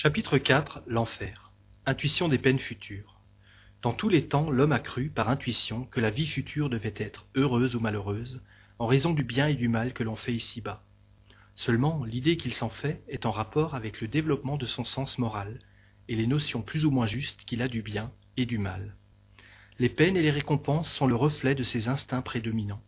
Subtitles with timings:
[0.00, 1.50] Chapitre IV L'enfer.
[1.84, 3.18] Intuition des peines futures.
[3.82, 7.26] Dans tous les temps, l'homme a cru, par intuition, que la vie future devait être
[7.34, 8.40] heureuse ou malheureuse,
[8.78, 10.84] en raison du bien et du mal que l'on fait ici-bas.
[11.56, 15.58] Seulement, l'idée qu'il s'en fait est en rapport avec le développement de son sens moral
[16.06, 18.94] et les notions plus ou moins justes qu'il a du bien et du mal.
[19.80, 22.84] Les peines et les récompenses sont le reflet de ces instincts prédominants.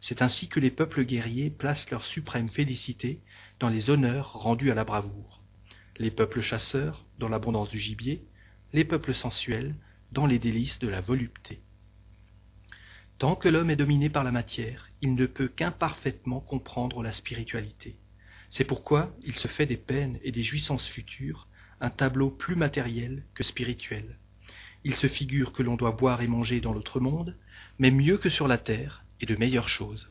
[0.00, 3.20] C'est ainsi que les peuples guerriers placent leur suprême félicité
[3.60, 5.38] dans les honneurs rendus à la bravoure
[5.98, 8.22] les peuples chasseurs dans l'abondance du gibier,
[8.72, 9.74] les peuples sensuels
[10.12, 11.60] dans les délices de la volupté.
[13.18, 17.96] Tant que l'homme est dominé par la matière, il ne peut qu'imparfaitement comprendre la spiritualité.
[18.48, 21.48] C'est pourquoi il se fait des peines et des jouissances futures
[21.80, 24.18] un tableau plus matériel que spirituel.
[24.84, 27.36] Il se figure que l'on doit boire et manger dans l'autre monde,
[27.78, 30.10] mais mieux que sur la terre et de meilleures choses.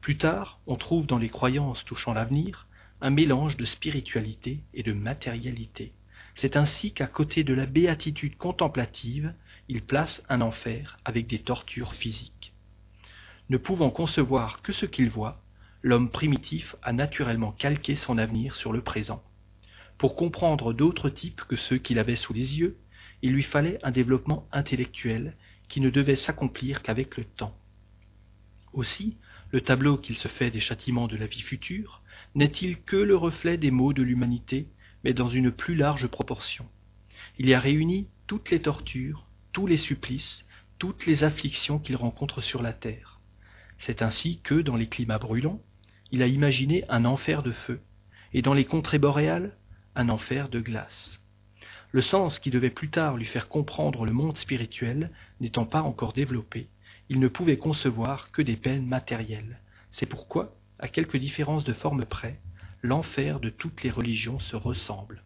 [0.00, 2.66] Plus tard, on trouve dans les croyances touchant l'avenir
[3.00, 5.92] un mélange de spiritualité et de matérialité.
[6.34, 9.34] C'est ainsi qu'à côté de la béatitude contemplative,
[9.68, 12.52] il place un enfer avec des tortures physiques.
[13.48, 15.42] Ne pouvant concevoir que ce qu'il voit,
[15.82, 19.22] l'homme primitif a naturellement calqué son avenir sur le présent.
[19.98, 22.76] Pour comprendre d'autres types que ceux qu'il avait sous les yeux,
[23.22, 25.36] il lui fallait un développement intellectuel
[25.68, 27.56] qui ne devait s'accomplir qu'avec le temps.
[28.72, 29.16] Aussi,
[29.52, 32.02] le tableau qu'il se fait des châtiments de la vie future
[32.34, 34.68] n'est-il que le reflet des maux de l'humanité,
[35.02, 36.66] mais dans une plus large proportion?
[37.38, 40.44] Il y a réuni toutes les tortures, tous les supplices,
[40.78, 43.20] toutes les afflictions qu'il rencontre sur la terre.
[43.78, 45.60] C'est ainsi que, dans les climats brûlants,
[46.12, 47.80] il a imaginé un enfer de feu,
[48.32, 49.56] et dans les contrées boréales,
[49.96, 51.20] un enfer de glace.
[51.92, 56.12] Le sens qui devait plus tard lui faire comprendre le monde spirituel n'étant pas encore
[56.12, 56.68] développé,
[57.10, 59.58] il ne pouvait concevoir que des peines matérielles.
[59.90, 62.38] C'est pourquoi à quelques différences de forme près,
[62.82, 65.22] l'enfer de toutes les religions se ressemble.